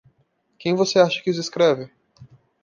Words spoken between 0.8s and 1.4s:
acha que os